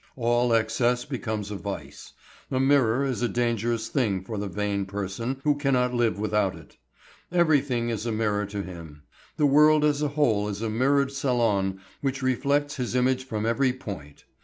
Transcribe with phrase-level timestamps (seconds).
[0.15, 2.13] All excess becomes a vice.
[2.49, 6.77] A mirror is a dangerous thing for the vain person who cannot live without it.
[7.31, 9.03] Everything is a mirror to him.
[9.37, 13.73] The world as a whole is a mirrored salon which reflects his image from every
[13.73, 14.25] point.